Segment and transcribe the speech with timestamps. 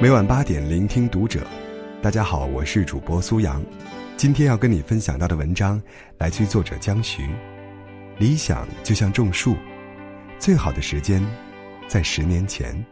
[0.00, 1.46] 每晚八点，聆听读者。
[2.02, 3.62] 大家好，我是主播苏阳。
[4.16, 5.80] 今天要跟你分享到的文章，
[6.18, 7.28] 来自于作者江徐。
[8.18, 9.56] 理想就像种树，
[10.38, 11.24] 最好的时间，
[11.86, 12.84] 在十年前。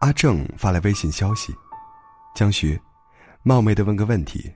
[0.00, 1.54] 阿正发来微信消息
[2.34, 2.80] ：“江徐，
[3.42, 4.52] 冒昧的问个问题，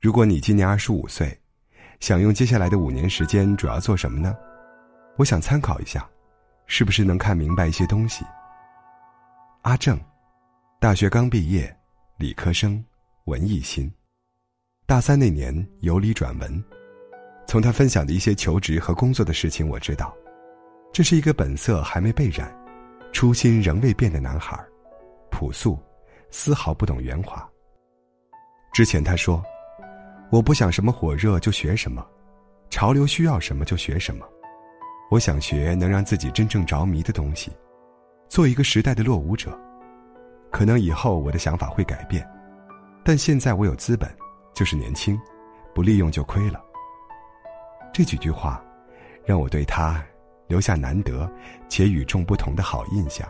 [0.00, 1.38] 如果你今年二十五岁，
[2.00, 4.34] 想用接下来的五年时间主要做什么呢？
[5.16, 6.04] 我想参考一下。”
[6.66, 8.24] 是不是能看明白一些东西？
[9.62, 9.98] 阿正，
[10.80, 11.74] 大学刚毕业，
[12.18, 12.82] 理科生，
[13.24, 13.90] 文艺心。
[14.86, 16.64] 大三那年由理转文，
[17.46, 20.14] 从他分享的一些求职和工作的事情，我知道，
[20.92, 22.54] 这是一个本色还没被染，
[23.12, 24.58] 初心仍未变的男孩，
[25.30, 25.78] 朴素，
[26.30, 27.46] 丝毫不懂圆滑。
[28.72, 29.42] 之前他说
[30.30, 32.06] ：“我不想什么火热就学什么，
[32.68, 34.26] 潮流需要什么就学什么。”
[35.10, 37.52] 我想学能让自己真正着迷的东西，
[38.28, 39.56] 做一个时代的落伍者。
[40.50, 42.26] 可能以后我的想法会改变，
[43.04, 44.08] 但现在我有资本，
[44.54, 45.18] 就是年轻，
[45.74, 46.62] 不利用就亏了。
[47.92, 48.64] 这几句话，
[49.24, 50.04] 让我对他
[50.46, 51.30] 留下难得
[51.68, 53.28] 且与众不同的好印象。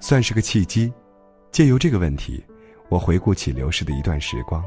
[0.00, 0.92] 算是个契机，
[1.50, 2.44] 借由这个问题，
[2.88, 4.64] 我回顾起流逝的一段时光。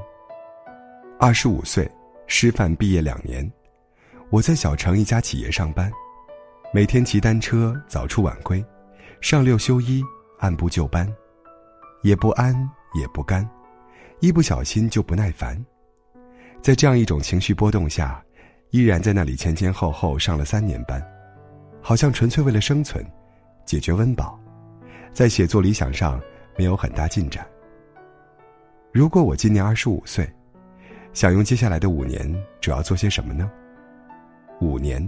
[1.19, 1.89] 二十五岁，
[2.27, 3.49] 师范毕业两年。
[4.31, 5.91] 我在小城一家企业上班，
[6.71, 8.63] 每天骑单车早出晚归，
[9.21, 10.03] 上六休一，
[10.37, 11.11] 按部就班，
[12.03, 12.53] 也不安
[12.93, 13.47] 也不甘，
[14.19, 15.59] 一不小心就不耐烦。
[16.61, 18.23] 在这样一种情绪波动下，
[18.69, 21.03] 依然在那里前前后后上了三年班，
[21.81, 23.03] 好像纯粹为了生存，
[23.65, 24.39] 解决温饱，
[25.11, 26.21] 在写作理想上
[26.55, 27.43] 没有很大进展。
[28.91, 30.31] 如果我今年二十五岁，
[31.13, 33.49] 想用接下来的五年主要做些什么呢？
[34.61, 35.01] 五年，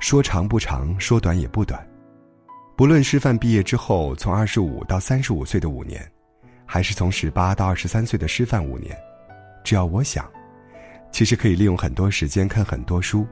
[0.00, 1.84] 说长不长，说短也不短。
[2.76, 6.02] 不论师范毕业之后从二十五到三十五岁的五年，
[6.66, 8.96] 还是从十八到二十三岁的师范五年，
[9.62, 10.28] 只要我想，
[11.12, 13.26] 其实可以利用很多时间看很多书，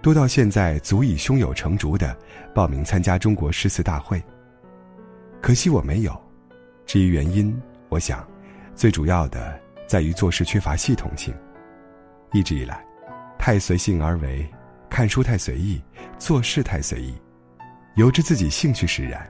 [0.00, 2.16] 多到现在足以胸有成竹的
[2.54, 4.22] 报名参加中国诗词大会。
[5.42, 6.18] 可惜我没有，
[6.86, 7.54] 至于原因，
[7.88, 8.26] 我想，
[8.74, 11.34] 最主要的在于做事缺乏系统性，
[12.32, 12.84] 一直以来，
[13.36, 14.48] 太随性而为。
[14.88, 15.80] 看书太随意，
[16.18, 17.14] 做事太随意，
[17.96, 19.28] 由着自己兴趣使然，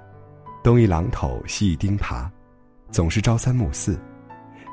[0.62, 2.28] 东一榔头西一钉耙，
[2.91, 3.99] 总是朝三暮四。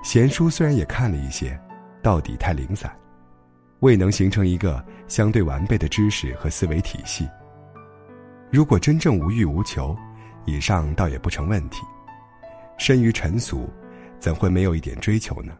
[0.03, 1.59] 闲书虽然也看了一些，
[2.01, 2.93] 到底太零散，
[3.79, 7.27] 未能形成一个相对完备的知识和思维体系。
[8.51, 9.97] 如果真正无欲无求，
[10.45, 11.83] 以上倒也不成问题。
[12.77, 13.69] 身于尘俗，
[14.19, 15.53] 怎会没有一点追求呢？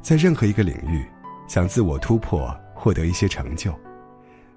[0.00, 1.06] 在任何一个领域，
[1.46, 3.78] 想自我突破，获得一些成就。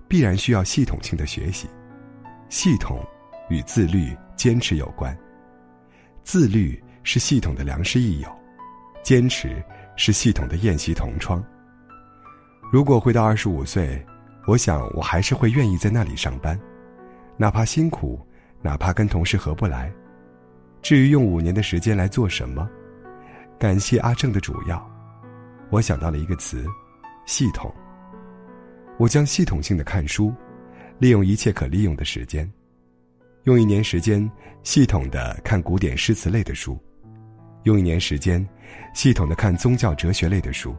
[0.08, 1.68] 必然需要系统性的学习，
[2.50, 3.04] 系统
[3.50, 5.16] 与自律、坚持有关。
[6.24, 8.30] 自律是系统的良师益友，
[9.04, 9.64] 坚持
[9.96, 11.44] 是系统的宴席同窗。
[12.72, 14.04] 如果回到二十五岁，
[14.48, 16.60] 我想我还是会愿意在那里上班，
[17.38, 18.20] 哪怕辛苦，
[18.62, 19.92] 哪怕跟同事合不来。
[20.82, 22.70] 至于用五年的时间来做什么，
[23.60, 24.88] 感谢阿正的主要，
[25.70, 26.66] 我想到了一个词：
[27.26, 27.74] 系统。
[28.97, 30.33] 我将系统性的看书，
[31.00, 32.50] 利用一切可利用的时间，
[33.44, 34.29] 用一年时间
[34.63, 36.79] 系统的看古典诗词类的书，
[37.63, 38.45] 用一年时间
[38.94, 40.73] 系统的看宗教哲学类的书，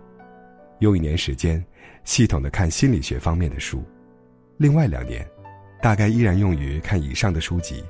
[0.78, 1.62] 用一年时间
[2.04, 3.84] 系统的看心理学方面的书，
[4.56, 5.26] 另外两年，
[5.82, 7.84] 大概依然用于看以上的书籍。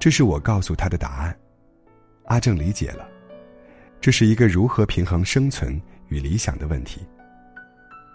[0.00, 1.36] 这是我告诉他的答案。
[2.24, 3.08] 阿正理解了，
[4.00, 7.00] 这是一个如何平衡生存与理想的问题。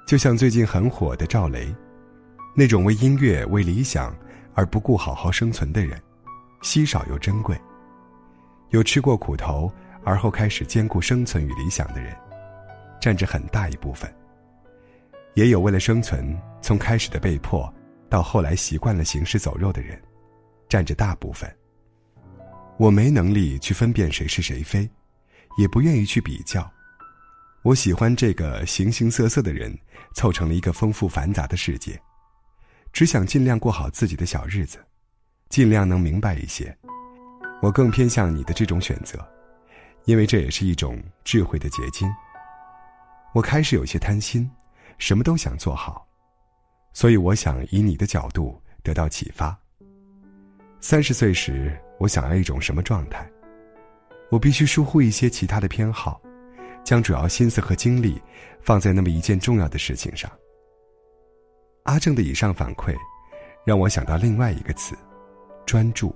[0.10, 1.72] 就像最近很火的赵雷，
[2.56, 4.12] 那种为音乐、为理想
[4.56, 6.02] 而不顾好好生存的人，
[6.64, 7.56] 稀少又珍贵。
[8.72, 9.72] 有吃过苦头
[10.04, 12.12] 而后开始兼顾生存与理想的人，
[13.00, 14.12] 占着很大一部分。
[15.36, 17.72] 也有为了生存从开始的被迫
[18.10, 19.96] 到后来习惯了行尸走肉的人，
[20.68, 21.48] 占着大部分。
[22.80, 24.90] 我没能力去分辨谁是谁非，
[25.60, 26.68] 也不愿意去比较。
[27.70, 29.72] 我喜欢这个形形色色的人
[30.16, 32.02] 凑成了一个丰富繁杂的世界，
[32.92, 34.84] 只想尽量过好自己的小日子，
[35.50, 36.76] 尽量能明白一些。
[37.62, 39.24] 我更偏向你的这种选择，
[40.06, 42.10] 因为这也是一种智慧的结晶。
[43.36, 44.50] 我开始有些贪心，
[44.98, 46.08] 什么都想做好，
[46.92, 49.56] 所以我想以你的角度得到启发。
[50.82, 53.30] 三十岁时，我想要一种什么状态？
[54.32, 56.20] 我必须疏忽一些其他的偏好。
[56.84, 58.22] 将主要心思和精力
[58.62, 60.30] 放在那么一件重要的事情上。
[61.84, 62.96] 阿正的以上反馈，
[63.66, 64.96] 让我想到另外一个词：
[65.66, 66.16] 专注。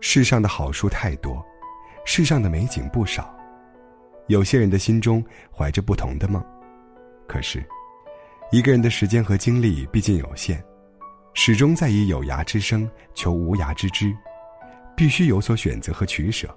[0.00, 1.44] 世上的好书太多，
[2.04, 3.34] 世上的美景不少，
[4.28, 6.44] 有些人的心中怀着不同的梦。
[7.26, 7.64] 可是，
[8.52, 10.62] 一个人的时间和精力毕竟有限，
[11.34, 14.14] 始终在以有涯之生求无涯之知，
[14.94, 16.48] 必须有所选择和取舍。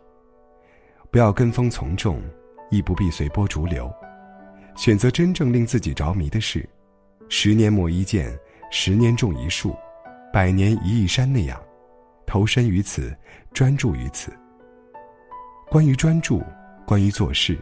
[1.10, 2.22] 不要跟风从众，
[2.70, 3.92] 亦不必随波逐流，
[4.76, 6.68] 选择真正令自己着迷的事。
[7.28, 8.38] 十年磨一剑，
[8.72, 9.76] 十年种一树，
[10.34, 11.62] 百年移一山那样，
[12.26, 13.16] 投身于此，
[13.54, 14.32] 专注于此。
[15.70, 16.42] 关于专注，
[16.86, 17.58] 关于做事，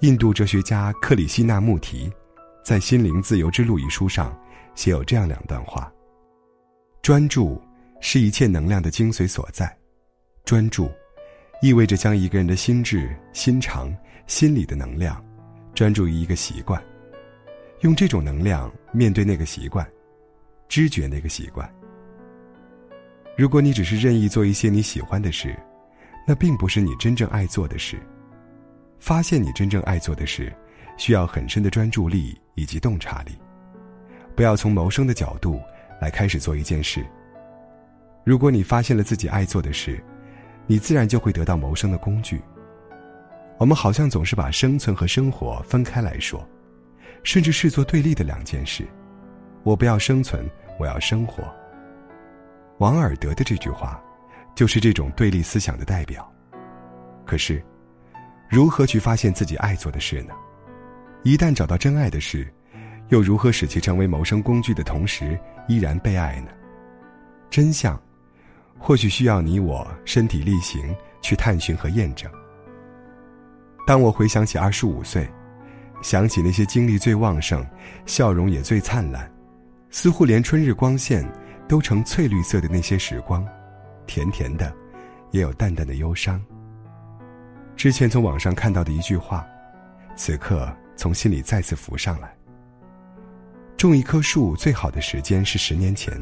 [0.00, 2.12] 印度哲学家克里希那穆提，
[2.64, 4.36] 在《心灵自由之路》一书上
[4.74, 5.92] 写有这样两段话：
[7.02, 7.62] 专注
[8.00, 9.72] 是一切能量的精髓所在，
[10.44, 10.90] 专注
[11.60, 13.96] 意味着将一个人的心智、心肠、
[14.26, 15.22] 心理的能量，
[15.74, 16.82] 专注于一个习惯。
[17.80, 19.86] 用这种能量面对那个习惯，
[20.68, 21.68] 知觉那个习惯。
[23.36, 25.58] 如果你只是任意做一些你喜欢的事，
[26.26, 27.98] 那并不是你真正爱做的事。
[29.00, 30.52] 发现你真正爱做的事，
[30.96, 33.32] 需要很深的专注力以及洞察力。
[34.36, 35.60] 不要从谋生的角度
[36.00, 37.04] 来开始做一件事。
[38.22, 40.00] 如果你发现了自己爱做的事，
[40.68, 42.40] 你自然就会得到谋生的工具。
[43.58, 46.46] 我们好像总是把生存和生活分开来说。
[47.24, 48.84] 甚至视作对立的两件事，
[49.62, 50.44] 我不要生存，
[50.76, 51.44] 我要生活。
[52.78, 54.02] 王尔德的这句话，
[54.56, 56.28] 就是这种对立思想的代表。
[57.24, 57.62] 可是，
[58.50, 60.34] 如何去发现自己爱做的事呢？
[61.22, 62.52] 一旦找到真爱的事，
[63.10, 65.38] 又如何使其成为谋生工具的同时
[65.68, 66.50] 依然被爱呢？
[67.48, 67.96] 真相，
[68.80, 72.28] 或许需要你我身体力行去探寻和验证。
[73.86, 75.28] 当我回想起二十五岁。
[76.02, 77.64] 想起那些精力最旺盛、
[78.06, 79.32] 笑容也最灿烂，
[79.88, 81.24] 似乎连春日光线
[81.68, 83.46] 都呈翠绿色的那些时光，
[84.04, 84.74] 甜甜的，
[85.30, 86.42] 也有淡淡的忧伤。
[87.76, 89.46] 之前从网上看到的一句话，
[90.16, 92.36] 此刻从心里再次浮上来：
[93.76, 96.12] 种一棵树最好的时间是十年前，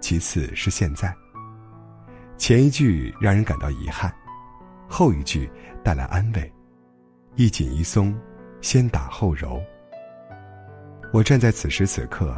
[0.00, 1.10] 其次是现在。
[2.36, 4.14] 前一句让人感到遗憾，
[4.86, 5.50] 后一句
[5.82, 6.52] 带来安慰，
[7.38, 8.12] 一紧一松。
[8.60, 9.62] 先打后揉。
[11.12, 12.36] 我站在此时此刻，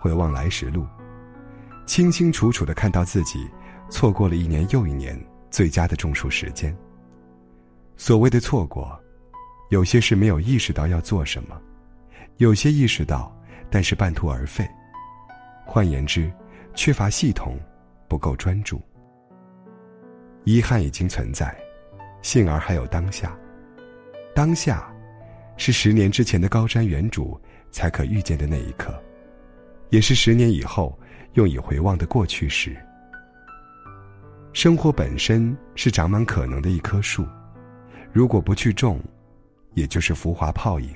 [0.00, 0.84] 回望来时路，
[1.86, 3.48] 清清楚楚的看到自己
[3.88, 5.16] 错过了一年又一年
[5.48, 6.76] 最佳的种树时间。
[7.96, 9.00] 所谓的错过，
[9.70, 11.56] 有些是没有意识到要做什么，
[12.38, 13.32] 有些意识到，
[13.70, 14.68] 但是半途而废。
[15.64, 16.28] 换言之，
[16.74, 17.56] 缺乏系统，
[18.08, 18.82] 不够专注。
[20.42, 21.56] 遗憾已经存在，
[22.20, 23.38] 幸而还有当下，
[24.34, 24.88] 当下。
[25.58, 27.38] 是十年之前的高山远瞩
[27.70, 28.92] 才可遇见的那一刻，
[29.90, 30.98] 也是十年以后
[31.34, 32.74] 用以回望的过去时。
[34.52, 37.24] 生活本身是长满可能的一棵树，
[38.12, 38.98] 如果不去种，
[39.74, 40.90] 也就是浮华泡影。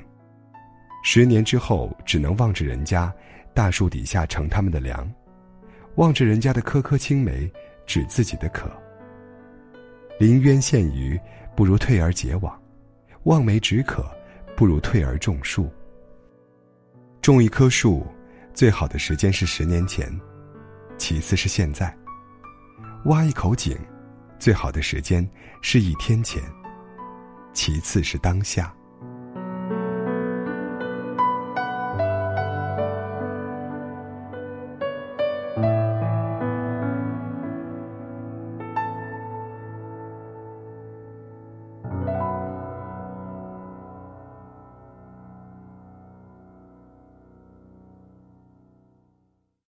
[1.04, 3.12] 十年之后，只能望着人家
[3.54, 5.08] 大树底下乘他们的凉，
[5.94, 7.48] 望着人家的颗颗青梅
[7.86, 8.68] 止自己的渴。
[10.18, 11.20] 临渊羡鱼，
[11.54, 12.52] 不如退而结网；
[13.26, 14.04] 望梅止渴。
[14.56, 15.70] 不如退而种树。
[17.20, 18.06] 种一棵树，
[18.54, 20.10] 最好的时间是十年前，
[20.96, 21.94] 其次是现在。
[23.04, 23.78] 挖一口井，
[24.38, 25.28] 最好的时间
[25.60, 26.42] 是一天前，
[27.52, 28.74] 其次是当下。